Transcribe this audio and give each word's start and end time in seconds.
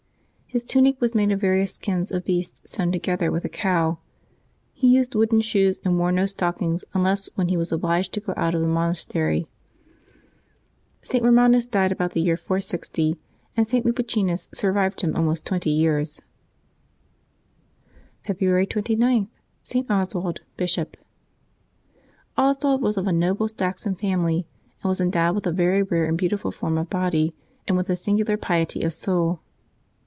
His 0.51 0.65
tunic 0.65 0.99
was 0.99 1.15
made 1.15 1.31
of 1.31 1.39
various 1.39 1.75
skins 1.75 2.11
of 2.11 2.25
beasts 2.25 2.61
sewn 2.69 2.91
together, 2.91 3.31
with 3.31 3.45
a 3.45 3.47
cowl; 3.47 4.01
he 4.73 4.93
used 4.93 5.15
wooden 5.15 5.39
shoes, 5.39 5.79
and 5.85 5.97
wore 5.97 6.11
no 6.11 6.25
stockings 6.25 6.83
unless 6.93 7.29
when 7.35 7.47
he 7.47 7.55
was 7.55 7.71
obliged 7.71 8.11
to 8.11 8.19
go 8.19 8.33
out 8.35 8.53
of 8.53 8.59
the 8.61 8.67
monastery. 8.67 9.47
St. 11.01 11.23
Eomanus 11.23 11.71
died 11.71 11.93
about 11.93 12.11
the 12.11 12.19
year 12.19 12.35
460, 12.35 13.15
and 13.55 13.65
St. 13.65 13.85
Lupicinus 13.85 14.49
survived 14.53 14.99
him 14.99 15.15
almost 15.15 15.45
twenty 15.45 15.69
years. 15.69 16.21
February 18.25 18.65
29.— 18.67 19.29
ST. 19.63 19.89
OSWALD, 19.89 20.41
Bishop. 20.57 20.97
OSWALD 22.37 22.81
was 22.81 22.97
of 22.97 23.07
a 23.07 23.13
noble 23.13 23.47
Saxon 23.47 23.95
family, 23.95 24.45
and 24.83 24.89
was 24.89 24.99
endowed 24.99 25.33
with 25.33 25.47
a 25.47 25.53
very 25.53 25.81
rare 25.81 26.03
and 26.07 26.17
beautiful 26.17 26.51
form 26.51 26.77
of 26.77 26.89
body 26.89 27.33
and 27.69 27.77
with 27.77 27.89
a 27.89 27.95
singular 27.95 28.35
piety 28.35 28.81
of 28.81 28.91
soul. 28.91 29.39